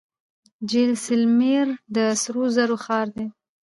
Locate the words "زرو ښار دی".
2.55-3.25